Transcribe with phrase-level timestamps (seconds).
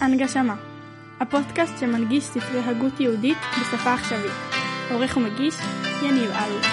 [0.00, 0.54] הנגשמה
[1.20, 4.32] הפודקאסט שמנגיש ספרי הגות יהודית בשפה עכשווית.
[4.90, 5.54] עורך ומגיש
[6.02, 6.66] יניב אלוש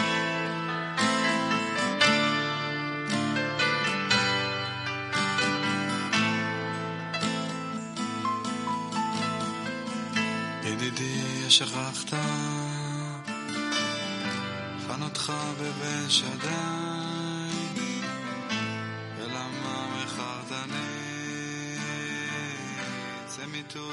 [10.64, 12.14] ידידי שכחת
[14.88, 17.11] חנותך בבן שדי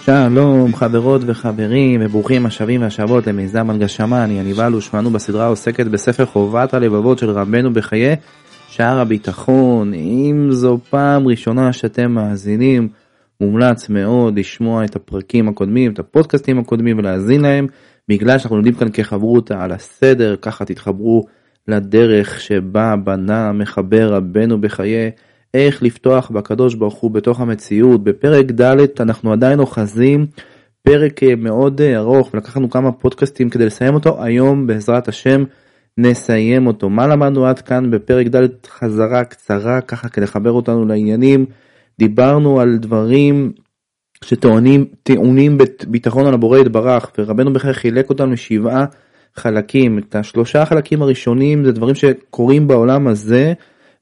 [0.04, 6.26] שלום חברות וחברים וברוכים השבים והשבות למיזם הנגשמה אני יניב אלוש ואנו בסדרה עוסקת בספר
[6.26, 8.16] חובת הלבבות של רבנו בחיי
[8.68, 9.94] שער הביטחון.
[9.94, 12.88] אם זו פעם ראשונה שאתם מאזינים
[13.40, 17.66] מומלץ מאוד לשמוע את הפרקים הקודמים את הפודקאסטים הקודמים ולהאזין להם
[18.08, 21.26] בגלל שאנחנו לומדים כאן כחברותא על הסדר ככה תתחברו
[21.68, 25.10] לדרך שבה בנה מחבר רבנו בחיי
[25.54, 28.04] איך לפתוח בקדוש ברוך הוא בתוך המציאות.
[28.04, 30.26] בפרק ד' אנחנו עדיין אוחזים
[30.82, 34.22] פרק אה, מאוד אה, ארוך ולקחנו כמה פודקאסטים כדי לסיים אותו.
[34.22, 35.44] היום בעזרת השם
[35.98, 36.90] נסיים אותו.
[36.90, 41.46] מה למדנו עד כאן בפרק ד' חזרה קצרה ככה כדי לחבר אותנו לעניינים.
[41.98, 43.52] דיברנו על דברים
[44.24, 48.84] שטוענים טעונים ביטחון על הבורא יתברך ורבנו בכלל חילק אותם לשבעה
[49.36, 49.98] חלקים.
[49.98, 53.52] את השלושה החלקים הראשונים זה דברים שקורים בעולם הזה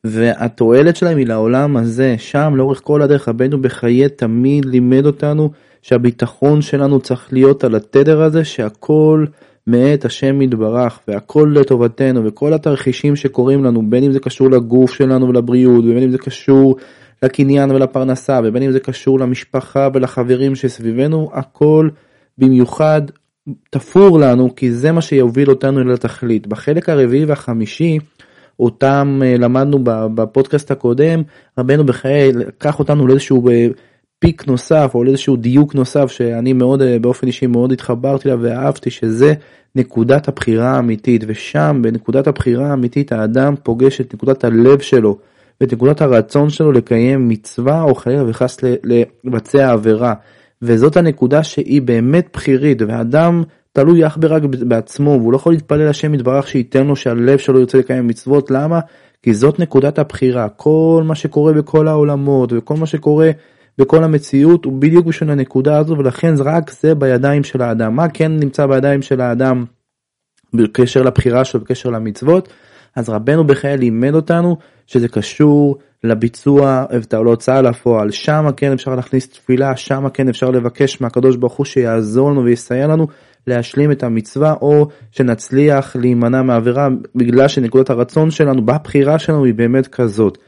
[0.06, 2.14] והתועלת שלהם היא לעולם הזה.
[2.18, 5.50] שם לאורך כל הדרך רבנו בחיי תמיד לימד אותנו
[5.82, 9.24] שהביטחון שלנו צריך להיות על התדר הזה שהכל
[9.66, 15.28] מאת השם יתברך והכל לטובתנו וכל התרחישים שקורים לנו בין אם זה קשור לגוף שלנו
[15.28, 16.76] ולבריאות ובין אם זה קשור
[17.22, 21.88] לקניין ולפרנסה ובין אם זה קשור למשפחה ולחברים שסביבנו הכל
[22.38, 23.02] במיוחד
[23.70, 27.98] תפור לנו כי זה מה שיוביל אותנו לתכלית בחלק הרביעי והחמישי
[28.60, 31.22] אותם אה, למדנו בפודקאסט הקודם
[31.58, 33.66] רבנו בחיי לקח אותנו לאיזשהו אה,
[34.18, 38.90] פיק נוסף או לאיזשהו דיוק נוסף שאני מאוד אה, באופן אישי מאוד התחברתי אליו ואהבתי
[38.90, 39.34] שזה
[39.74, 41.24] נקודת הבחירה האמיתית.
[41.26, 45.18] ושם בנקודת הבחירה האמיתית האדם פוגש את נקודת הלב שלו
[45.60, 50.14] ואת נקודת הרצון שלו לקיים מצווה או חלילה וחס לבצע עבירה.
[50.62, 53.42] וזאת הנקודה שהיא באמת בחירית ואדם
[53.76, 57.78] תלוי אך ורק בעצמו והוא לא יכול להתפלל השם יתברך שייתן לו שהלב שלו ירצה
[57.78, 58.50] לקיים מצוות.
[58.50, 58.80] למה?
[59.22, 60.48] כי זאת נקודת הבחירה.
[60.48, 63.30] כל מה שקורה בכל העולמות וכל מה שקורה
[63.78, 67.96] בכל המציאות הוא בדיוק בשביל הנקודה הזו ולכן רק זה בידיים של האדם.
[67.96, 69.64] מה כן נמצא בידיים של האדם
[70.54, 72.48] בקשר לבחירה שלו בקשר למצוות?
[72.96, 74.56] אז רבנו בחיי לימד אותנו
[74.86, 78.10] שזה קשור לביצוע להוצאה לפועל.
[78.10, 82.86] שם כן אפשר להכניס תפילה שם כן אפשר לבקש מהקדוש ברוך הוא שיעזור לנו ויסייע
[82.86, 83.06] לנו
[83.46, 89.86] להשלים את המצווה או שנצליח להימנע מעבירה בגלל שנקודת הרצון שלנו בבחירה שלנו היא באמת
[89.86, 90.38] כזאת.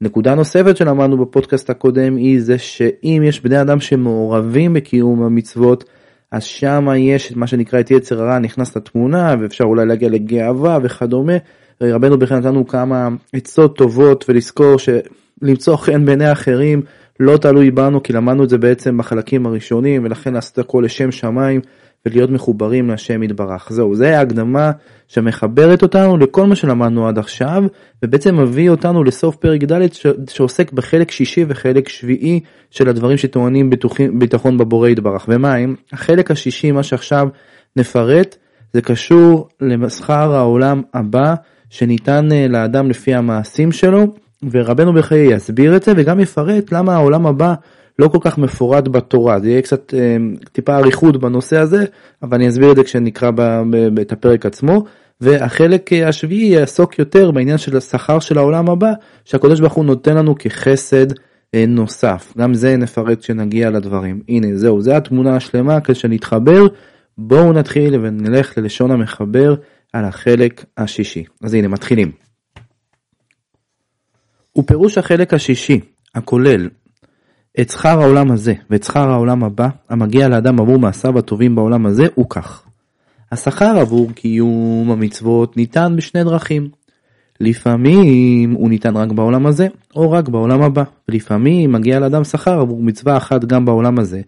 [0.00, 5.84] נקודה נוספת שלמדנו בפודקאסט הקודם היא זה שאם יש בני אדם שמעורבים בקיום המצוות
[6.32, 10.78] אז שם יש את מה שנקרא את יצר הרע נכנס לתמונה ואפשר אולי להגיע לגאווה
[10.82, 11.36] וכדומה.
[11.80, 16.82] רבנו בכלל נתנו כמה עצות טובות ולזכור שלמצוא חן בעיני אחרים
[17.20, 21.60] לא תלוי בנו כי למדנו את זה בעצם בחלקים הראשונים ולכן לעשות הכל לשם שמיים
[22.06, 23.66] ולהיות מחוברים להשם יתברך.
[23.70, 24.70] זהו, זה ההקדמה
[25.08, 27.64] שמחברת אותנו לכל מה שלמדנו עד עכשיו,
[28.02, 29.86] ובעצם מביא אותנו לסוף פרק ד'
[30.30, 32.40] שעוסק בחלק שישי וחלק שביעי
[32.70, 33.70] של הדברים שטוענים
[34.18, 35.24] ביטחון בבורא יתברך.
[35.28, 35.74] ומה הם?
[35.92, 37.28] החלק השישי, מה שעכשיו
[37.76, 38.36] נפרט,
[38.72, 41.34] זה קשור למסחר העולם הבא
[41.70, 44.06] שניתן אה, לאדם לפי המעשים שלו,
[44.50, 47.54] ורבנו בחיי יסביר את זה וגם יפרט למה העולם הבא
[47.98, 50.16] לא כל כך מפורט בתורה, זה יהיה קצת אה,
[50.52, 51.84] טיפה אריכות בנושא הזה,
[52.22, 53.30] אבל אני אסביר את זה כשנקרא
[54.00, 54.84] את הפרק עצמו.
[55.20, 58.92] והחלק אה, השביעי יעסוק יותר בעניין של השכר של העולם הבא,
[59.24, 61.06] שהקדוש ברוך הוא נותן לנו כחסד
[61.54, 62.32] אה, נוסף.
[62.38, 64.22] גם זה נפרט כשנגיע לדברים.
[64.28, 66.66] הנה זהו, זה התמונה השלמה כשנתחבר.
[67.18, 69.54] בואו נתחיל ונלך ללשון המחבר
[69.92, 71.24] על החלק השישי.
[71.42, 72.12] אז הנה מתחילים.
[74.58, 75.80] ופירוש החלק השישי,
[76.14, 76.68] הכולל
[77.60, 82.06] את שכר העולם הזה ואת שכר העולם הבא המגיע לאדם עבור מעשיו הטובים בעולם הזה
[82.14, 82.62] הוא כך.
[83.32, 86.68] השכר עבור קיום המצוות ניתן בשני דרכים.
[87.40, 92.82] לפעמים הוא ניתן רק בעולם הזה או רק בעולם הבא ולפעמים מגיע לאדם שכר עבור
[92.82, 94.20] מצווה אחת גם בעולם הזה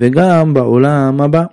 [0.00, 1.44] וגם בעולם הבא.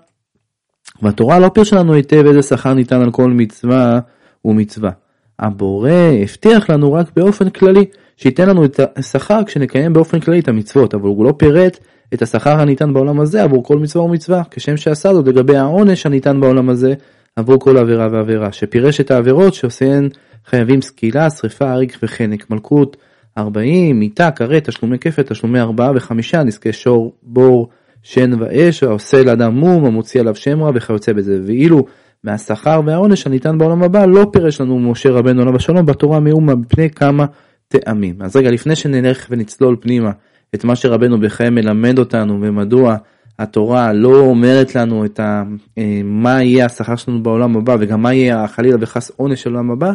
[1.01, 3.99] והתורה לא פירשה לנו היטב איזה שכר ניתן על כל מצווה
[4.45, 4.91] ומצווה.
[5.39, 5.91] הבורא
[6.21, 7.85] הבטיח לנו רק באופן כללי
[8.17, 11.77] שייתן לנו את השכר כשנקיים באופן כללי את המצוות, אבל הוא לא פירט
[12.13, 16.41] את השכר הניתן בעולם הזה עבור כל מצווה ומצווה, כשם שעשה זאת לגבי העונש הניתן
[16.41, 16.93] בעולם הזה
[17.35, 20.09] עבור כל עבירה ועבירה, שפירש את העבירות שעושיהן
[20.45, 22.97] חייבים סקילה, שרפה, אריק וחנק, מלכות
[23.37, 27.69] 40, מיתה, כרת, תשלומי כפת, תשלומי ארבעה וחמישה, נזקי שור, בור,
[28.03, 31.39] שן ואש, העושה לאדם מום, המוציא עליו שם רע וכיוצא בזה.
[31.45, 31.85] ואילו
[32.23, 36.89] מהשכר והעונש הניתן בעולם הבא לא פירש לנו משה רבנו עליו השלום בתורה מאומה מפני
[36.89, 37.25] כמה
[37.71, 38.15] טעמים.
[38.21, 40.11] אז רגע לפני שנלך ונצלול פנימה
[40.55, 42.95] את מה שרבנו בחיי מלמד אותנו ומדוע
[43.39, 45.43] התורה לא אומרת לנו את ה,
[45.77, 49.71] אה, מה יהיה השכר שלנו בעולם הבא וגם מה יהיה חלילה וחס עונש של העולם
[49.71, 49.91] הבא,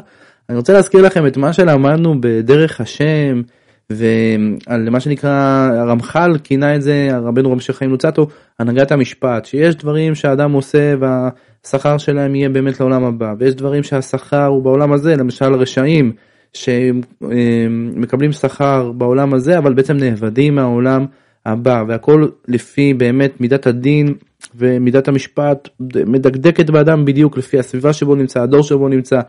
[0.49, 3.43] אני רוצה להזכיר לכם את מה שלמדנו בדרך השם
[3.91, 10.15] ועל מה שנקרא הרמח"ל כינה את זה רבנו רבי חיים לוצטו הנהגת המשפט שיש דברים
[10.15, 15.55] שהאדם עושה והשכר שלהם יהיה באמת לעולם הבא ויש דברים שהשכר הוא בעולם הזה למשל
[15.55, 16.13] רשעים
[16.57, 21.07] שמקבלים שכר בעולם הזה אבל בעצם נאבדים מהעולם
[21.47, 24.15] הבא והכל לפי באמת מידת הדין
[24.55, 25.69] ומידת המשפט
[26.07, 29.21] מדקדקת באדם בדיוק לפי הסביבה שבו נמצא הדור שבו נמצא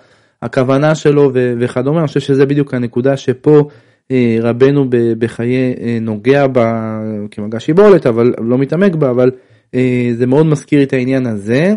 [0.41, 1.99] הכוונה שלו וכדומה.
[1.99, 3.67] אני חושב שזה בדיוק הנקודה שפה
[4.11, 4.85] אה, רבנו
[5.19, 6.99] בחיי אה, נוגע בה
[7.31, 9.31] כמגע שיבולת אבל לא מתעמק בה אבל
[9.75, 11.75] אה, זה מאוד מזכיר את העניין הזה.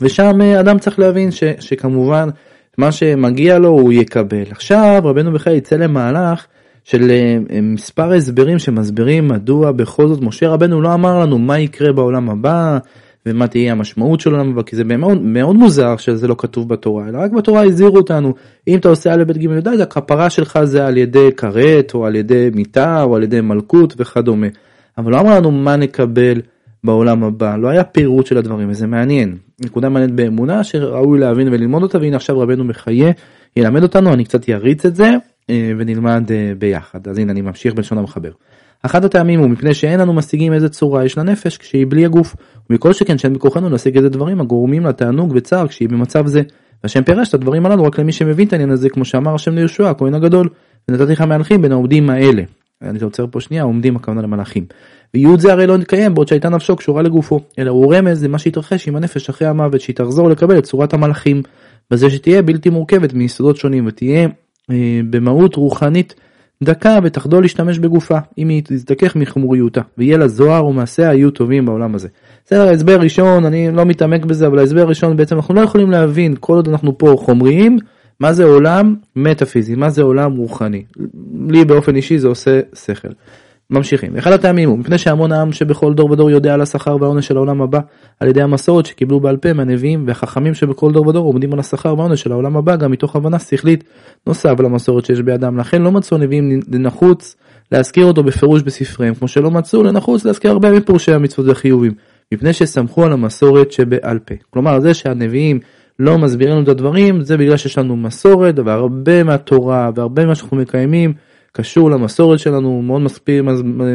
[0.00, 2.28] ושם אדם צריך להבין ש, שכמובן
[2.78, 4.44] מה שמגיע לו הוא יקבל.
[4.50, 6.46] עכשיו רבנו בחיי יצא למהלך
[6.84, 7.10] של
[7.62, 12.78] מספר הסברים שמסבירים מדוע בכל זאת משה רבנו לא אמר לנו מה יקרה בעולם הבא
[13.26, 17.08] ומה תהיה המשמעות של עולם הבא כי זה מאוד, מאוד מוזר שזה לא כתוב בתורה
[17.08, 18.34] אלא רק בתורה הזהירו אותנו.
[18.68, 22.16] אם אתה עושה א' ב' ג' ד' הכפרה שלך זה על ידי כרת או על
[22.16, 24.46] ידי מיטה או על ידי מלכות וכדומה.
[24.98, 26.40] אבל לא אמר לנו מה נקבל
[26.84, 31.82] בעולם הבא לא היה פירוט של הדברים וזה מעניין נקודה מעניינת באמונה שראוי להבין וללמוד
[31.82, 33.10] אותה והנה עכשיו רבנו מחיה
[33.56, 35.10] ילמד אותנו אני קצת יריץ את זה
[35.50, 38.30] אה, ונלמד אה, ביחד אז הנה אני ממשיך בלשון המחבר.
[38.82, 42.36] אחד הטעמים הוא מפני שאין אנו משיגים איזה צורה יש לנפש כשהיא בלי הגוף,
[42.70, 46.42] ומכל שכן שאין בכוחנו להשיג איזה דברים הגורמים לתענוג וצער כשהיא במצב זה.
[46.82, 49.90] והשם פירש את הדברים הללו רק למי שמבין את העניין הזה כמו שאמר השם ליהושע
[49.90, 50.48] הכהן הגדול
[50.88, 52.42] ונתתי לך מהלכים בין העומדים האלה.
[52.82, 54.64] אני עוצר פה שנייה עומדים הכוונה למלאכים.
[55.14, 58.88] וייעוד זה הרי לא נתקיים בעוד שהייתה נפשו קשורה לגופו אלא הוא רמז למה שהתרחש
[58.88, 61.42] עם הנפש אחרי המוות שהיא תחזור לקבל את צורת המלאכים.
[61.90, 64.28] בזה שתהיה בלתי מורכבת מיסודות שונים ותהיה
[64.70, 66.14] אה, במהות רוחנית
[66.62, 71.94] דקה ותחדול להשתמש בגופה, אם היא תזדכך מחמוריותה, ויהיה לה זוהר ומעשיה יהיו טובים בעולם
[71.94, 72.08] הזה.
[72.46, 76.34] בסדר, ההסבר ראשון, אני לא מתעמק בזה, אבל ההסבר הראשון בעצם אנחנו לא יכולים להבין,
[76.40, 77.78] כל עוד אנחנו פה חומריים,
[78.20, 80.84] מה זה עולם מטאפיזי, מה זה עולם רוחני.
[81.48, 83.08] לי באופן אישי זה עושה שכל.
[83.70, 84.16] ממשיכים.
[84.16, 87.62] אחד הטעמים הוא מפני שהמון העם שבכל דור ודור יודע על השכר והעונש של העולם
[87.62, 87.80] הבא
[88.20, 92.22] על ידי המסורת שקיבלו בעל פה מהנביאים והחכמים שבכל דור ודור עומדים על השכר והעונש
[92.22, 93.84] של העולם הבא גם מתוך הבנה שכלית
[94.26, 97.36] נוסף למסורת שיש בידם לכן לא מצאו הנביאים לנחוץ
[97.72, 101.92] להזכיר אותו בפירוש בספריהם כמו שלא מצאו לנחוץ להזכיר הרבה מפורשי המצוות והחיובים
[102.32, 104.34] מפני שסמכו על המסורת שבעל פה.
[104.50, 105.60] כלומר זה שהנביאים
[105.98, 110.56] לא מסבירים לנו את הדברים זה בגלל שיש לנו מסורת והרבה מהתורה והרבה ממה שאנחנו
[110.56, 111.12] מקיימים
[111.52, 113.44] קשור למסורת שלנו, מאוד מזכיר,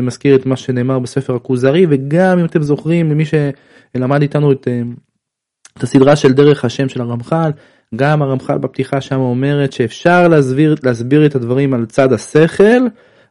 [0.02, 4.82] מזכיר את מה שנאמר בספר הכוזרי, וגם אם אתם זוכרים, למי שלמד איתנו את, אה,
[5.78, 7.52] את הסדרה של דרך השם של הרמח"ל,
[7.96, 12.88] גם הרמח"ל בפתיחה שם אומרת שאפשר להסביר, להסביר את הדברים על צד השכל,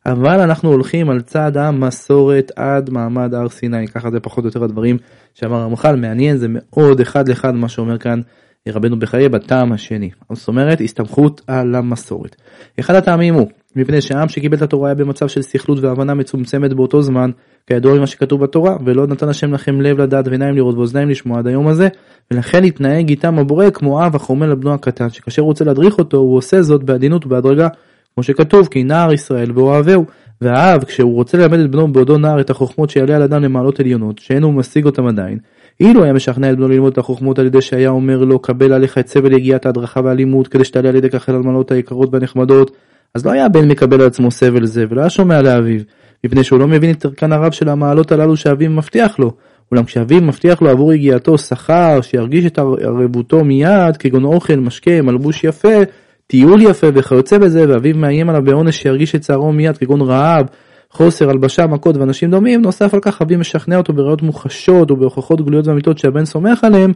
[0.06, 4.64] אבל אנחנו הולכים על צד המסורת עד מעמד הר סיני, ככה זה פחות או יותר
[4.64, 4.96] הדברים
[5.34, 8.20] שאמר הרמח"ל, מעניין, זה מאוד אחד לאחד מה שאומר כאן
[8.68, 10.10] רבנו בחיי בטעם השני.
[10.32, 12.36] זאת אומרת הסתמכות על המסורת.
[12.80, 17.02] אחד הטעמים הוא מפני שהעם שקיבל את התורה היה במצב של סכלות והבנה מצומצמת באותו
[17.02, 17.30] זמן
[17.66, 21.46] כידוע ממה שכתוב בתורה ולא נתן השם לכם לב לדעת ועיניים לראות ואוזניים לשמוע עד
[21.46, 21.88] היום הזה
[22.30, 26.62] ולכן התנהג איתם הבורא כמו אב החומל לבנו הקטן שכאשר רוצה להדריך אותו הוא עושה
[26.62, 27.68] זאת בעדינות ובהדרגה
[28.14, 30.04] כמו שכתוב כי נער ישראל ואוהביהו
[30.40, 34.18] והאב כשהוא רוצה ללמד את בנו בעודו נער את החוכמות שיעלה על אדם למעלות עליונות
[34.18, 35.38] שאין הוא משיג אותם עדיין
[35.80, 38.98] אילו היה משכנע את בנו ללמוד את החוכמות על ידי שהיה אומר לו קבל עליך
[38.98, 42.76] את סבל יגיעת ההדרכה והלימוד כדי שתעלה על ידי כך אל המעלות היקרות והנחמדות
[43.14, 45.80] אז לא היה הבן מקבל על עצמו סבל זה ולא היה שומע לאביו
[46.24, 49.32] מפני שהוא לא מבין את ערכן הרב של המעלות הללו שאביו מבטיח לו.
[49.72, 55.44] אולם כשאביו מבטיח לו עבור יגיעתו שכר שירגיש את ערבותו מיד כגון אוכל משקה מלבוש
[55.44, 55.78] יפה
[56.26, 60.46] טיול יפה וכיוצא בזה ואביו מאיים עליו בעונש שירגיש את צערו מיד כגון רעב
[60.90, 65.66] חוסר הלבשה, מכות ואנשים דומים, נוסף על כך אבי משכנע אותו בראיות מוחשות ובהוכחות גלויות
[65.66, 66.92] ואמיתות שהבן סומך עליהם,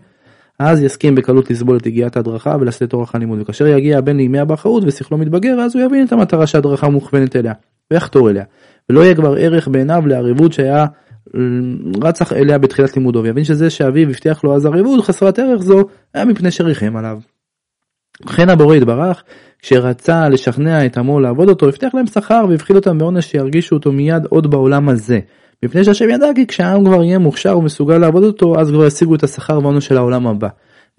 [0.58, 4.38] אז יסכים בקלות לסבול את הגיעת ההדרכה ולשאת את אורח הלימוד, וכאשר יגיע הבן לימי
[4.38, 7.52] הבחרות ושכלו מתבגר, אז הוא יבין את המטרה שההדרכה מוכוונת אליה,
[7.90, 8.44] ויחתור אליה,
[8.90, 10.86] ולא יהיה כבר ערך בעיניו לערבות שהיה
[12.02, 15.84] רצח אליה בתחילת לימודו, ויבין שזה שאביו הבטיח לו אז ערבות חסרת ערך זו,
[16.14, 17.18] היה מפני שריחם עליו.
[18.24, 19.22] וכן הבורא יתברך,
[19.58, 24.24] כשרצה לשכנע את עמו לעבוד אותו, הבטיח להם שכר והפחיד אותם בעונש שירגישו אותו מיד
[24.24, 25.18] עוד בעולם הזה.
[25.62, 29.22] מפני שהשם ידע כי כשהעם כבר יהיה מוכשר ומסוגל לעבוד אותו, אז כבר ישיגו את
[29.22, 30.48] השכר והעונש של העולם הבא.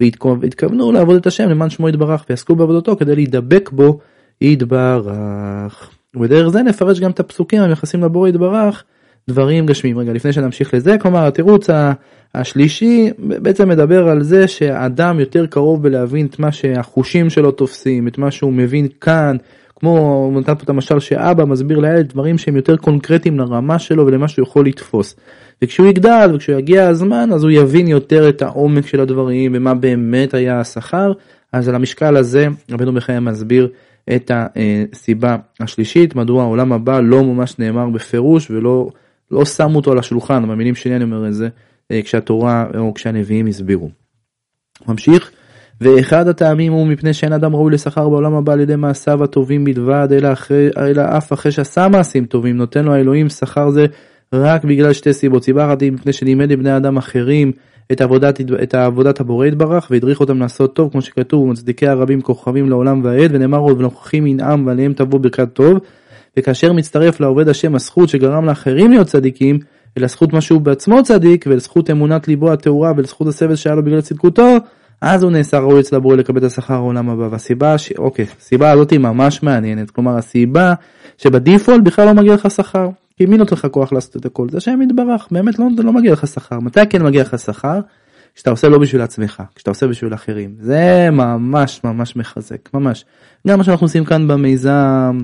[0.00, 3.98] והתכוונו לעבוד את השם למען שמו יתברך, ויעסקו בעבודתו כדי להידבק בו
[4.40, 5.90] יתברך.
[6.16, 8.84] ובדרך זה נפרש גם את הפסוקים המייחסים לבורא יתברך
[9.28, 9.98] דברים גשמיים.
[9.98, 11.70] רגע, לפני שנמשיך לזה, כלומר התירוץ
[12.34, 18.18] השלישי בעצם מדבר על זה שהאדם יותר קרוב בלהבין את מה שהחושים שלו תופסים, את
[18.18, 19.36] מה שהוא מבין כאן,
[19.80, 24.42] כמו פה את המשל שאבא מסביר לילד דברים שהם יותר קונקרטיים לרמה שלו ולמה שהוא
[24.42, 25.16] יכול לתפוס.
[25.62, 30.34] וכשהוא יגדל וכשהוא יגיע הזמן אז הוא יבין יותר את העומק של הדברים ומה באמת
[30.34, 31.12] היה השכר.
[31.52, 33.68] אז על המשקל הזה רבנו בחיי מסביר
[34.16, 38.90] את הסיבה השלישית מדוע העולם הבא לא ממש נאמר בפירוש ולא
[39.30, 41.48] לא שמו אותו על השולחן במילים שלי אני אומר את זה
[41.90, 43.90] אה, כשהתורה או כשהנביאים הסבירו.
[44.88, 45.30] ממשיך
[45.80, 50.08] ואחד הטעמים הוא מפני שאין אדם ראוי לשכר בעולם הבא על ידי מעשיו הטובים בלבד
[50.12, 52.56] אלא, אחרי, אלא אף אחרי שעשה מעשים טובים.
[52.56, 53.86] נותן לו האלוהים שכר זה
[54.32, 55.44] רק בגלל שתי סיבות.
[55.44, 57.52] סיבה אחת היא מפני שלימד לבני אדם אחרים
[57.92, 62.70] את עבודת, את עבודת הבורא יתברך והדריך אותם לעשות טוב כמו שכתוב ומצדיקי הרבים כוכבים
[62.70, 65.78] לעולם ועד ונאמר עוד ונוכחים ינעם ועליהם תבוא ברכת טוב
[66.36, 69.58] וכאשר מצטרף לעובד השם הזכות שגרם לאחרים להיות צדיקים
[69.98, 74.00] אלא זכות מה שהוא בעצמו צדיק ולזכות אמונת ליבו הטהורה ולזכות הסבל שהיה לו בגלל
[74.00, 74.56] צדקותו
[75.00, 77.28] אז הוא נעשה ראוי אצל הבורא לקבל את השכר העולם הבא.
[77.30, 77.92] והסיבה ש...
[77.92, 79.90] אוקיי הסיבה הזאת היא ממש מעניינת.
[79.90, 80.74] כלומר הסיבה
[81.18, 82.88] שבדיפולט בכלל לא מגיע לך שכר.
[83.16, 84.48] כי מי נותן לך כוח לעשות את הכל?
[84.50, 85.28] זה השם יתברך.
[85.30, 86.60] באמת לא, לא מגיע לך שכר.
[86.60, 87.80] מתי כן מגיע לך שכר?
[88.34, 90.54] כשאתה עושה לא בשביל עצמך כשאתה עושה בשביל אחרים.
[90.60, 92.74] זה ממש ממש מחזק.
[92.74, 93.04] ממש.
[93.46, 95.18] גם מה שאנחנו עושים כאן במיזם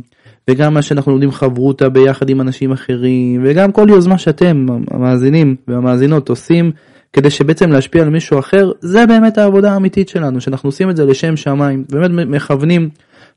[0.50, 6.28] וגם מה שאנחנו לומדים חברותה ביחד עם אנשים אחרים וגם כל יוזמה שאתם המאזינים והמאזינות
[6.28, 6.72] עושים
[7.14, 11.04] כדי שבעצם להשפיע על מישהו אחר זה באמת העבודה האמיתית שלנו שאנחנו עושים את זה
[11.04, 11.84] לשם שמיים.
[11.90, 12.88] באמת מכוונים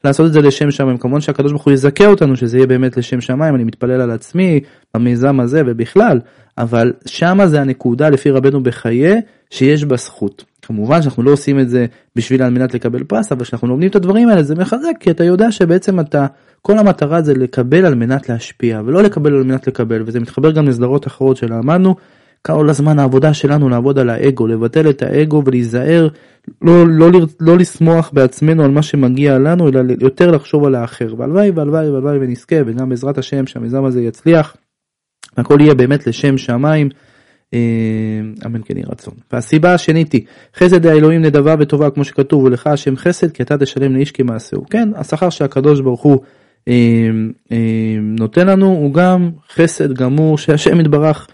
[0.03, 0.97] לעשות את זה לשם שמיים.
[0.97, 4.59] כמובן שהקדוש ברוך הוא יזכה אותנו שזה יהיה באמת לשם שמיים אני מתפלל על עצמי
[4.93, 6.19] במיזם הזה ובכלל
[6.57, 10.43] אבל שמה זה הנקודה לפי רבנו בחיי שיש בה זכות.
[10.61, 13.95] כמובן שאנחנו לא עושים את זה בשביל על מנת לקבל פרס אבל כשאנחנו לומדים את
[13.95, 16.25] הדברים האלה זה מחזק כי אתה יודע שבעצם אתה
[16.61, 20.67] כל המטרה זה לקבל על מנת להשפיע ולא לקבל על מנת לקבל וזה מתחבר גם
[20.67, 21.95] לסדרות אחרות שלמדנו
[22.41, 26.07] כל הזמן העבודה שלנו לעבוד על האגו, לבטל את האגו ולהיזהר,
[26.61, 31.13] לא, לא, לא, לא לשמוח בעצמנו על מה שמגיע לנו, אלא יותר לחשוב על האחר.
[31.17, 34.55] והלוואי והלוואי והלוואי ונזכה, וגם בעזרת השם שהמיזם הזה יצליח,
[35.37, 36.89] הכל יהיה באמת לשם שמיים.
[37.53, 39.13] אה, אמן כן יהי רצון.
[39.31, 40.21] והסיבה השנית היא
[40.55, 44.65] חסד האלוהים נדבה וטובה כמו שכתוב ולך השם חסד כי אתה תשלם לאיש כמעשהו.
[44.69, 46.19] כן השכר שהקדוש ברוך הוא
[46.67, 47.09] אה,
[47.51, 51.27] אה, נותן לנו הוא גם חסד גמור שהשם יתברך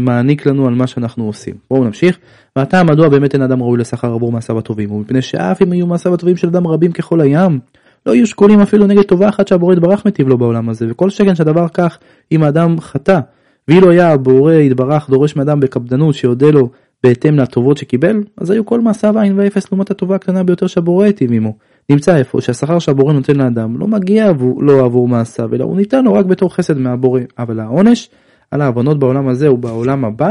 [0.00, 1.54] מעניק לנו על מה שאנחנו עושים.
[1.70, 2.18] בואו נמשיך.
[2.56, 6.14] ועתה מדוע באמת אין אדם ראוי לשכר עבור מעשיו הטובים ומפני שאף אם יהיו מעשיו
[6.14, 7.58] הטובים של אדם רבים ככל הים
[8.06, 11.34] לא יהיו שקולים אפילו נגד טובה אחת שהבורא יתברך מטיב לו בעולם הזה וכל שכן
[11.34, 11.98] שהדבר כך
[12.32, 13.20] אם האדם חטא
[13.68, 16.70] ואילו היה הבורא יתברך דורש מאדם בקפדנות שיודה לו
[17.04, 21.32] בהתאם לטובות שקיבל אז היו כל מעשיו עין ואפס לעומת הטובה הקטנה ביותר שהבורא היטיב
[21.32, 21.56] עמו.
[21.90, 26.04] נמצא איפה שהשכר שהבורא נותן לאדם לא מגיע לו לא עבור מעשיו אלא הוא ניתן
[26.04, 28.10] לו רק בתור חסד מהבורא אבל העונש
[28.50, 30.30] על העוונות בעולם הזה ובעולם הבא,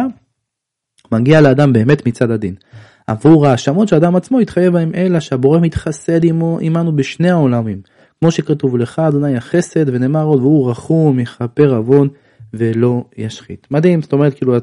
[1.12, 2.56] מגיע לאדם באמת מצד הדין.
[3.08, 7.82] עבור ההאשמות שאדם עצמו התחייב בהם אלא שהבורא מתחסד עמו, עמנו בשני העולמים.
[8.20, 12.08] כמו שכתוב לך אדוני החסד ונאמר עוד והוא רחום יכפר עוון
[12.54, 13.68] ולא ישחית.
[13.72, 14.56] מדהים זאת אומרת כאילו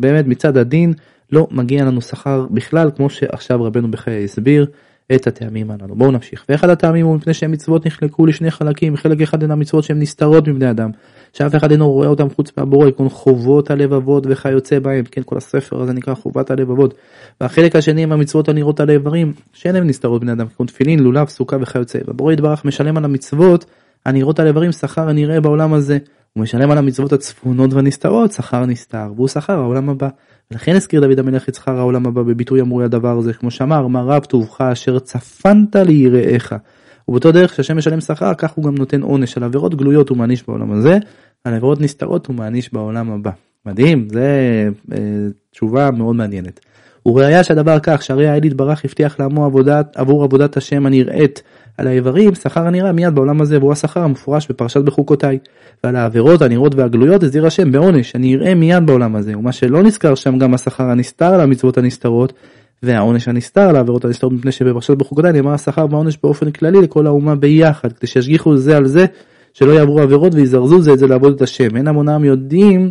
[0.00, 0.92] באמת מצד הדין
[1.32, 4.66] לא מגיע לנו שכר בכלל כמו שעכשיו רבנו בחיי הסביר
[5.14, 5.94] את הטעמים הללו.
[5.94, 6.44] בואו נמשיך.
[6.48, 10.70] ואחד הטעמים הוא מפני שהמצוות נחלקו לשני חלקים, חלק אחד הן המצוות שהן נסתרות מבני
[10.70, 10.90] אדם,
[11.32, 15.82] שאף אחד אינו רואה אותם חוץ מהבורא, כגון חובות הלבבות וכיוצא בהם, כן כל הספר
[15.82, 16.94] הזה נקרא חובת הלבבות.
[17.40, 21.28] והחלק השני הם המצוות הנראות על האיברים, שאין להם נסתרות בני אדם, כגון תפילין, לולב,
[21.28, 21.98] סוכה וכיוצא.
[22.06, 23.64] והבורא יתברך משלם על המצוות
[24.06, 25.98] הנראות על איברים שכר הנראה בעולם הזה.
[26.32, 30.08] הוא משלם על המצוות הצפונות והנסתרות שכר נסתר, והוא שכר העולם הבא.
[30.50, 34.02] ולכן הזכיר דוד המלך את שכר העולם הבא בביטוי אמורי הדבר הזה, כמו שאמר, מה
[34.02, 36.54] רב טובך אשר צפנת ליראיך.
[37.08, 40.44] ובאותו דרך שהשם משלם שכר, כך הוא גם נותן עונש על עבירות גלויות הוא מעניש
[40.48, 40.98] בעולם הזה,
[41.44, 43.30] על עבירות נסתרות הוא מעניש בעולם הבא.
[43.66, 44.28] מדהים, זה
[44.92, 44.98] אה,
[45.50, 46.60] תשובה מאוד מעניינת.
[47.06, 51.42] וראיה שהדבר כך שהרי האל יתברך הבטיח לעמו עבודת, עבור עבודת השם הנראית
[51.78, 55.38] על האיברים שכר הנראה מיד בעולם הזה והוא השכר המפורש בפרשת בחוקותיי.
[55.84, 60.14] ועל העבירות הנראות והגלויות הזהיר השם בעונש אני אראה מיד בעולם הזה ומה שלא נזכר
[60.14, 62.32] שם גם השכר הנסתר על המצוות הנסתרות
[62.82, 67.34] והעונש הנסתר על העבירות הנסתרות מפני שבפרשת בחוקותיי נאמר השכר והעונש באופן כללי לכל האומה
[67.34, 67.92] ביחד.
[67.92, 69.06] כדי שישגיחו זה על זה
[69.52, 71.76] שלא יעברו עבירות ויזרזו זה את זה לעבוד את השם.
[71.76, 72.90] אין המונם יודעים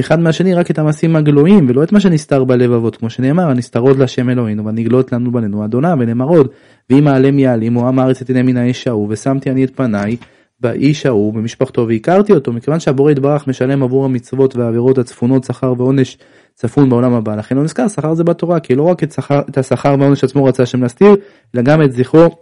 [0.00, 2.96] אחד מהשני רק את המעשים הגלויים ולא את מה שנסתר בלבבות.
[2.96, 6.48] כמו שנאמר הנסתרות להשם אלוהינו והנגלות לנו בנינו אדונה ונאמר עוד
[6.90, 10.16] ואם העלם יעלימו עם הארץ את עיני מן האיש ההוא ושמתי אני את פניי
[10.60, 16.18] באיש ההוא במשפחתו והכרתי אותו מכיוון שהבורא יתברך משלם עבור המצוות והעבירות הצפונות שכר ועונש
[16.54, 17.36] צפון בעולם הבא.
[17.36, 20.44] לכן לא נזכר שכר זה בתורה כי לא רק את, שכר, את השכר והעונש עצמו
[20.44, 21.16] רצה השם להסתיר
[21.54, 22.38] אלא גם את זכרו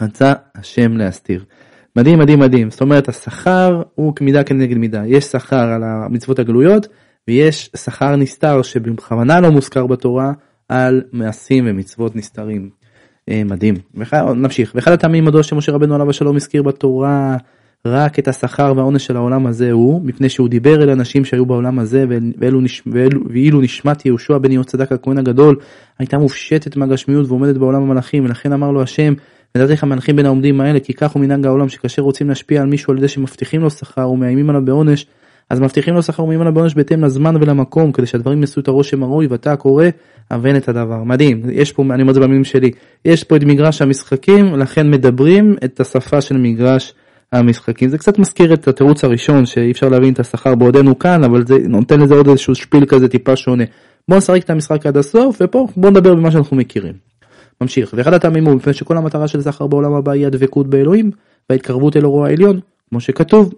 [0.00, 1.44] רצה השם להסתיר.
[1.96, 6.88] מדהים מדהים מדהים זאת אומרת השכר הוא מידה כנגד מידה יש שכר על המצוות הגלויות
[7.28, 10.32] ויש שכר נסתר שבכוונה לא מוזכר בתורה
[10.68, 12.70] על מעשים ומצוות נסתרים.
[13.30, 13.74] אה, מדהים.
[14.36, 14.72] נמשיך.
[14.74, 17.36] ואחד הטעמים מדוע שמשה רבנו עליו השלום הזכיר בתורה
[17.86, 21.78] רק את השכר והעונש של העולם הזה הוא מפני שהוא דיבר אל אנשים שהיו בעולם
[21.78, 22.04] הזה
[22.38, 22.82] ואלו, נש...
[22.86, 25.56] ואלו, ואילו נשמת יהושע בן יהוצדק הכהן הגדול
[25.98, 29.14] הייתה מופשטת מהגשמיות ועומדת בעולם המלאכים ולכן אמר לו השם
[29.54, 32.68] ונתתי לך מנחים בין העומדים האלה כי כך הוא מנהג העולם שכאשר רוצים להשפיע על
[32.68, 35.06] מישהו על ידי שמבטיחים לו שכר ומאיימים עליו בעונש
[35.50, 39.02] אז מבטיחים לו שכר ומאיימים עליו בעונש בהתאם לזמן ולמקום כדי שהדברים יעשו את הרושם
[39.02, 39.84] הראוי ואתה הקורא
[40.30, 41.04] אבן את הדבר.
[41.04, 41.42] מדהים.
[41.52, 42.70] יש פה אני אומר את זה במילים שלי
[43.04, 46.94] יש פה את מגרש המשחקים לכן מדברים את השפה של מגרש
[47.32, 47.88] המשחקים.
[47.88, 51.58] זה קצת מזכיר את התירוץ הראשון שאי אפשר להבין את השכר בעודנו כאן אבל זה
[51.68, 53.64] נותן לזה עוד איזשהו שפיל כזה טיפה שונה.
[54.08, 57.07] בוא נשחק את המשחק עד הסוף ופה בוא נדבר במה שאנחנו מכירים.
[57.60, 61.10] ממשיך ואחד הטעמים הוא מפני שכל המטרה של זכר בעולם הבא היא הדבקות באלוהים
[61.50, 62.60] וההתקרבות אל אורו העליון
[62.90, 63.52] כמו שכתוב.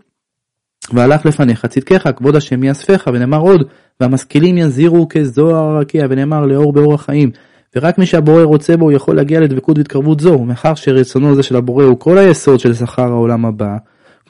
[0.92, 3.62] והלך לפניך צדקך כבוד השם יאספך ונאמר עוד
[4.00, 7.30] והמשכילים יזהירו כזוהר הרקיע ונאמר לאור באור החיים
[7.76, 11.84] ורק מי שהבורא רוצה בו יכול להגיע לדבקות והתקרבות זו ומאחר שרצונו זה של הבורא
[11.84, 13.76] הוא כל היסוד של שכר העולם הבא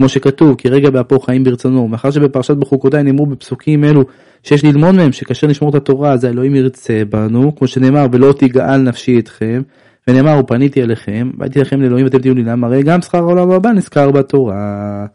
[0.01, 4.05] כמו שכתוב כי רגע באפו חיים ברצונו ומאחר שבפרשת בחוקותיי נאמרו בפסוקים אלו
[4.43, 8.77] שיש ללמוד מהם שכאשר נשמור את התורה אז האלוהים ירצה בנו כמו שנאמר ולא תגאל
[8.77, 9.63] נפשי אתכם
[10.09, 13.71] ונאמר ופניתי אליכם והייתי לכם לאלוהים ואתם תהיו לי למה הרי גם שכר העולם הבא
[13.71, 15.07] נזכר בתורה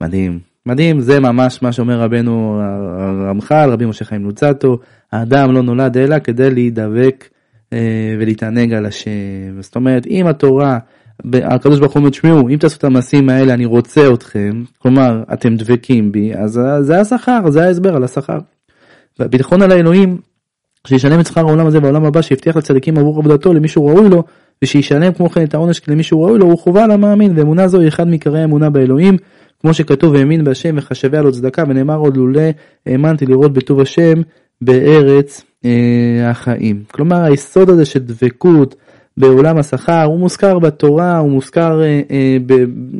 [0.00, 2.60] מדהים מדהים זה ממש מה שאומר רבנו
[2.98, 4.78] הרמח"ל רבי משה חיים לוצטו
[5.12, 7.28] האדם לא נולד אלא כדי להידבק
[7.72, 10.78] אה, ולהתענג על השם זאת אומרת אם התורה
[11.34, 15.56] הקדוש ברוך הוא אומר תשמעו אם תעשו את המעשים האלה אני רוצה אתכם כלומר אתם
[15.56, 18.38] דבקים בי אז זה השכר זה ההסבר על השכר.
[19.18, 20.18] והביטחון על האלוהים
[20.86, 24.24] שישלם את שכר העולם הזה והעולם הבא שהבטיח לצדיקים עבור עבודתו למי שהוא ראוי לו
[24.62, 27.88] ושישלם כמו כן את העונש למי שהוא ראוי לו הוא חובה למאמין ואמונה זו היא
[27.88, 29.16] אחד מעיקרי האמונה באלוהים
[29.60, 32.42] כמו שכתוב האמין בהשם וחשביה לו צדקה ונאמר עוד לולא
[32.86, 34.22] האמנתי לראות בטוב השם
[34.60, 36.82] בארץ אה, החיים.
[36.90, 38.74] כלומר היסוד הזה של דבקות
[39.16, 42.52] בעולם השכר הוא מוזכר בתורה, הוא מוזכר אה, אה, ב,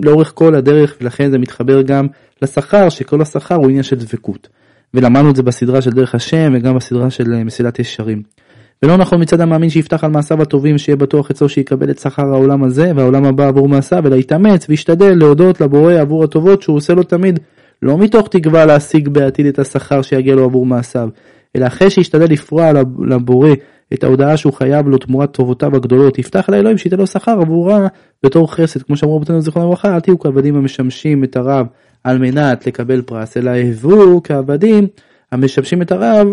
[0.02, 2.06] לאורך כל הדרך ולכן זה מתחבר גם
[2.42, 4.48] לשכר שכל השכר הוא עניין של דבקות.
[4.94, 8.22] ולמדנו את זה בסדרה של דרך השם וגם בסדרה של אה, מסילת ישרים.
[8.82, 12.64] ולא נכון מצד המאמין שיפתח על מעשיו הטובים שיהיה בטוח אצלו שיקבל את שכר העולם
[12.64, 17.02] הזה והעולם הבא עבור מעשיו אלא יתאמץ וישתדל להודות לבורא עבור הטובות שהוא עושה לו
[17.02, 17.40] תמיד
[17.82, 21.08] לא מתוך תקווה להשיג בעתיד את השכר שיגיע לו עבור מעשיו
[21.56, 22.72] אלא אחרי שישתדל לפרוע
[23.08, 23.50] לבורא
[23.94, 26.18] את ההודעה שהוא חייב לו תמורת טובותיו הגדולות.
[26.18, 27.86] יפתח לאלוהים שייתן לו שכר עבורה
[28.22, 28.82] בתור חסד.
[28.82, 31.66] כמו שאמרו רבותינו זיכרונם לברכה אל תהיו כעבדים המשמשים את הרב
[32.04, 34.86] על מנת לקבל פרס אלא הבו כעבדים
[35.32, 36.26] המשמשים את הרב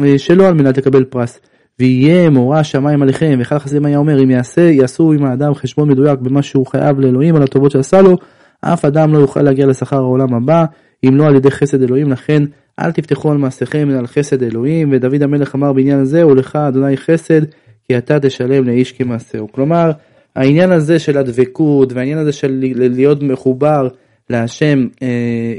[0.00, 1.40] אה, שלא על מנת לקבל פרס.
[1.78, 6.18] ויהיה מורא שמיים עליכם ואחד החסידים היה אומר אם יעשה יעשו עם האדם חשבון מדויק
[6.20, 8.16] במה שהוא חייב לאלוהים על הטובות שעשה לו
[8.60, 10.64] אף אדם לא יוכל להגיע לשכר העולם הבא
[11.08, 12.10] אם לא על ידי חסד אלוהים.
[12.10, 12.42] לכן
[12.80, 16.96] אל תפתחו על מעשיכם אלא על חסד אלוהים ודוד המלך אמר בעניין הזה ולך אדוני
[16.96, 17.40] חסד
[17.88, 19.52] כי אתה תשלם לאיש כמעשהו.
[19.52, 19.90] כלומר
[20.36, 23.88] העניין הזה של הדבקות והעניין הזה של להיות מחובר
[24.30, 25.08] להשם אה,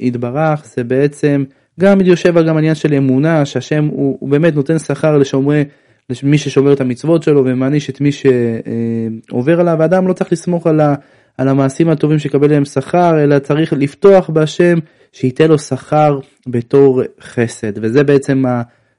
[0.01, 1.43] יתברך זה בעצם
[1.79, 5.63] גם יושב על גם עניין של אמונה שהשם הוא, הוא באמת נותן שכר לשומרי
[6.23, 9.77] למי ששומר את המצוות שלו ומעניש את מי שעובר עליו.
[9.79, 10.95] ואדם לא צריך לסמוך על, ה,
[11.37, 14.77] על המעשים הטובים שיקבל להם שכר אלא צריך לפתוח בהשם
[15.15, 18.43] שייתן לו שכר בתור חסד וזה בעצם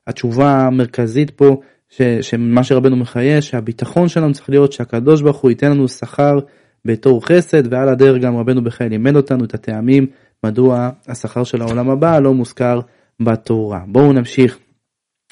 [0.07, 5.71] התשובה המרכזית פה ש, שמה שרבנו מחיה שהביטחון שלנו צריך להיות שהקדוש ברוך הוא ייתן
[5.71, 6.39] לנו שכר
[6.85, 10.07] בתור חסד ועל הדרך גם רבנו בחיי לימד אותנו את הטעמים
[10.45, 12.81] מדוע השכר של העולם הבא לא מוזכר
[13.21, 13.81] בתורה.
[13.87, 14.59] בואו נמשיך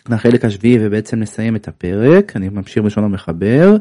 [0.09, 3.77] לחלק השביעי ובעצם נסיים את הפרק, אני ממשיך בלשון המחבר.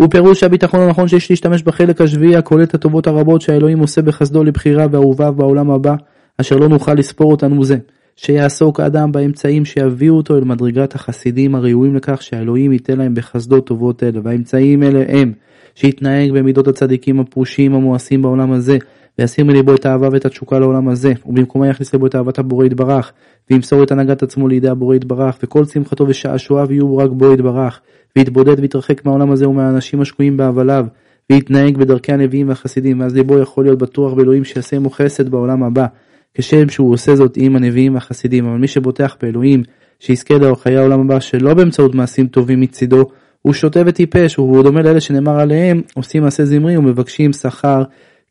[0.00, 4.44] הוא פירוש הביטחון הנכון שיש להשתמש בחלק השביעי הכולל את הטובות הרבות שהאלוהים עושה בחסדו
[4.44, 5.94] לבחירה ואהוביו בעולם הבא,
[6.36, 7.76] אשר לא נוכל לספור אותנו זה.
[8.16, 14.02] שיעסוק האדם באמצעים שיביאו אותו אל מדרגת החסידים הראויים לכך שהאלוהים ייתן להם בחסדו טובות
[14.02, 15.32] אלה, והאמצעים אלה הם
[15.74, 18.78] שיתנהג במידות הצדיקים הפרושים המואסים בעולם הזה,
[19.18, 23.12] ויסיר מליבו את האהבה ואת התשוקה לעולם הזה, ובמקומה יכניס לבו את אהבת הבורא יתברך,
[23.50, 27.80] וימסור את הנהגת עצמו לידי הבורא יתברך, וכל שמחתו ושעשועיו יהיו רק בו יתברך,
[28.16, 30.86] ויתבודד ויתרחק מהעולם הזה ומהאנשים השקועים בהבליו,
[31.30, 35.86] ויתנהג בדרכי הנביאים והחסידים, ואז ליבו יכול להיות בטוח באלוהים שיעשה עמו חסד בעולם הבא,
[36.34, 39.62] כשם שהוא עושה זאת עם הנביאים והחסידים, אבל מי שבוטח באלוהים,
[40.00, 43.04] שיזכה לאור חיי העולם הבא שלא באמצעות מעשים טובים מצידו,
[43.42, 47.82] הוא שוטה וטיפש, הוא דומה לאלה שנאמר עליהם, עושים מעשה זמרי ומבקשים שכר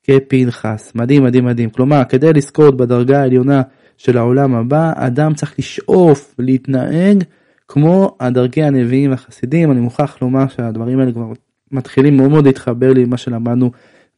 [0.08, 0.91] כפנחס.
[0.96, 1.70] מדהים מדהים מדהים.
[1.70, 3.62] כלומר, כדי לזכות בדרגה העליונה
[3.98, 7.24] של העולם הבא, אדם צריך לשאוף להתנהג
[7.67, 9.72] כמו הדרגי הנביאים והחסידים.
[9.72, 11.32] אני מוכרח לומר שהדברים האלה כבר
[11.72, 13.72] מתחילים מאוד מאוד להתחבר לי מה שלמדנו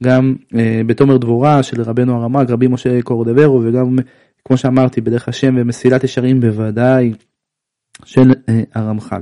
[0.03, 3.95] גם אה, בתומר דבורה של רבנו הרמ"ג, רבי משה קורדברו, וגם,
[4.45, 7.13] כמו שאמרתי, בדרך השם ומסילת ישרים בוודאי
[8.05, 9.21] של אה, הרמח"ל.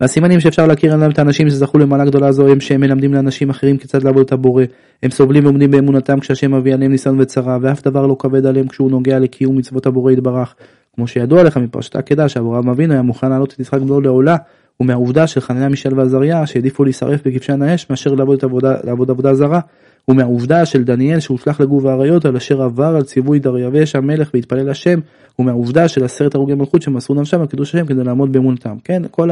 [0.00, 3.76] והסימנים שאפשר להכיר עליהם את האנשים שזכו למעלה גדולה זו הם שהם מלמדים לאנשים אחרים
[3.78, 4.64] כיצד לעבוד את הבורא.
[5.02, 8.90] הם סובלים ועומדים באמונתם כשהשם מביא עליהם ניסיון וצרה, ואף דבר לא כבד עליהם כשהוא
[8.90, 10.54] נוגע לקיום מצוות הבורא יתברך.
[10.94, 14.36] כמו שידוע לך מפרשת העקדה שאברהם אבינו היה מוכן להעלות את יצחק בנו לעולה,
[14.80, 19.60] ומהעובדה של חנניה מישל ועזריה שהעדיפו להישרף בכבשן האש מאשר לעבוד, עבודה, לעבוד עבודה זרה,
[20.08, 25.00] ומהעובדה של דניאל שהושלך לגוב האריות על אשר עבר על ציווי דריווש המלך והתפלל השם,
[25.38, 28.76] ומהעובדה של עשרת הרוגי מלכות שמסרו נפשם על קידוש השם כדי לעמוד באמונתם.
[28.84, 29.30] כן, כל,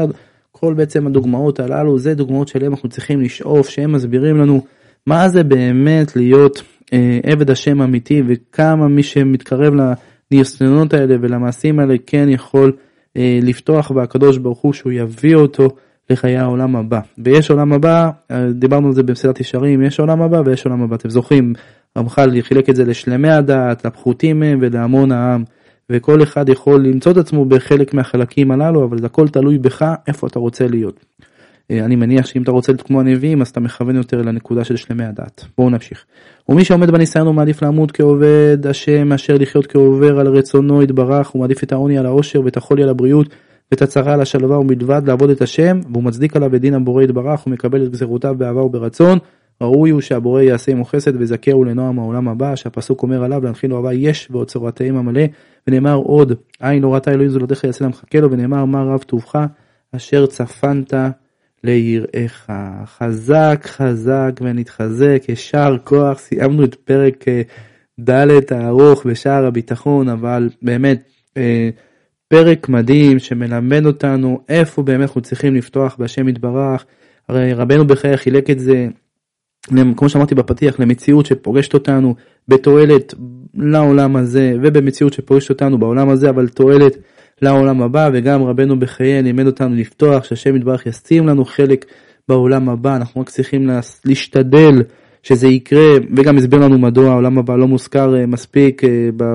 [0.51, 4.61] כל בעצם הדוגמאות הללו זה דוגמאות שלהם אנחנו צריכים לשאוף שהם מסבירים לנו
[5.07, 9.73] מה זה באמת להיות אה, עבד השם אמיתי וכמה מי שמתקרב
[10.31, 12.71] לניסיונות האלה ולמעשים האלה כן יכול
[13.17, 15.67] אה, לפתוח והקדוש ברוך הוא שהוא יביא אותו
[16.09, 16.99] לחיי העולם הבא.
[17.17, 20.95] ויש עולם הבא, אה, דיברנו על זה במסילת ישרים, יש עולם הבא ויש עולם הבא.
[20.95, 21.53] אתם זוכרים,
[21.97, 25.43] רמח"ל חילק את זה לשלמי הדעת, לפחותים מהם ולהמון העם.
[25.89, 30.27] וכל אחד יכול למצוא את עצמו בחלק מהחלקים הללו, אבל זה הכל תלוי בך איפה
[30.27, 31.05] אתה רוצה להיות.
[31.71, 34.75] אה, אני מניח שאם אתה רוצה להיות כמו הנביאים אז אתה מכוון יותר לנקודה של
[34.75, 35.45] שלמי הדת.
[35.57, 36.05] בואו נמשיך.
[36.49, 41.39] ומי שעומד בניסיון הוא מעדיף למות כעובד השם מאשר לחיות כעובר על רצונו יתברך, הוא
[41.39, 43.27] מעדיף את העוני על העושר ואת החולי על הבריאות
[43.71, 47.47] ואת הצרה על השלווה ומלבד לעבוד את השם והוא מצדיק עליו את דין הבורא יתברך
[47.47, 49.17] ומקבל את גזירותיו באהבה וברצון.
[49.61, 53.79] ראוי הוא שהבורא יעשה עמו חסד וזכהו לנועם העולם הבא שהפסוק אומר עליו להנחיל לו
[53.79, 55.23] הבא יש ואוצרותיהם המלא
[55.67, 59.45] ונאמר עוד עין לא ראתה אלוהים זולתך יעשה לה מחכה לו ונאמר מה רב טובך
[59.95, 60.93] אשר צפנת
[61.63, 62.51] ליראיך.
[62.85, 67.41] חזק חזק ונתחזק, ישר כוח, סיימנו את פרק אה,
[67.99, 71.69] ד' הארוך בשער הביטחון, אבל באמת אה,
[72.27, 76.85] פרק מדהים שמלמד אותנו איפה באמת אנחנו צריכים לפתוח בהשם יתברך.
[77.29, 78.87] הרי רבנו בחיי חילק את זה,
[79.97, 82.15] כמו שאמרתי בפתיח, למציאות שפוגשת אותנו
[82.47, 83.13] בתועלת
[83.55, 86.97] לעולם הזה ובמציאות שפוגשת אותנו בעולם הזה, אבל תועלת
[87.41, 91.85] לעולם הבא, וגם רבנו בחיי לימד אותנו לפתוח, שהשם יתברך ישים לנו חלק
[92.29, 93.69] בעולם הבא, אנחנו רק צריכים
[94.05, 94.83] להשתדל
[95.23, 98.89] שזה יקרה, וגם הסביר לנו מדוע העולם הבא לא מוזכר אה, מספיק אה,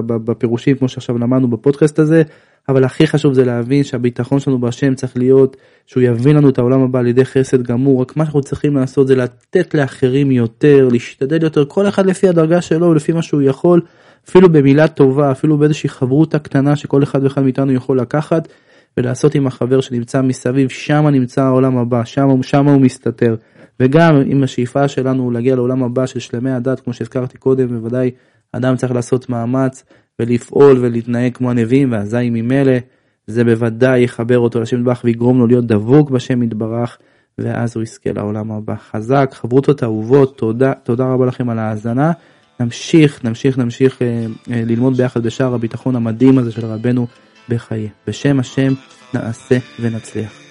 [0.06, 2.22] בפירושים כמו שעכשיו למדנו בפודקאסט הזה,
[2.68, 6.82] אבל הכי חשוב זה להבין שהביטחון שלנו בהשם צריך להיות שהוא יבין לנו את העולם
[6.82, 11.42] הבא על ידי חסד גמור, רק מה שאנחנו צריכים לעשות זה לתת לאחרים יותר, להשתדל
[11.42, 13.80] יותר, כל אחד לפי הדרגה שלו ולפי מה שהוא יכול.
[14.28, 18.48] אפילו במילה טובה, אפילו באיזושהי חברותה קטנה שכל אחד ואחד מאיתנו יכול לקחת
[18.96, 23.36] ולעשות עם החבר שנמצא מסביב, שם נמצא העולם הבא, שם, שם הוא מסתתר.
[23.80, 28.10] וגם עם השאיפה שלנו להגיע לעולם הבא של שלמי הדת, כמו שהזכרתי קודם, בוודאי
[28.52, 29.84] אדם צריך לעשות מאמץ
[30.18, 32.72] ולפעול ולהתנהג כמו הנביאים, ואזי ממילא
[33.26, 36.98] זה בוודאי יחבר אותו לשם יתברך ויגרום לו להיות דבוק בשם יתברך,
[37.38, 38.74] ואז הוא יזכה לעולם הבא.
[38.90, 42.12] חזק, חברותות אהובות, תודה, תודה רבה לכם על ההאזנה.
[42.60, 47.06] נמשיך, נמשיך, נמשיך אה, אה, ללמוד ביחד בשער הביטחון המדהים הזה של רבנו
[47.48, 47.88] בחיי.
[48.06, 48.72] בשם השם
[49.14, 50.43] נעשה ונצליח.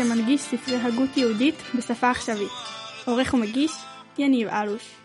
[0.00, 2.52] שמנגיש ספרי הגות יהודית בשפה עכשווית.
[3.04, 3.72] עורך ומגיש,
[4.18, 4.99] יניב אלוש.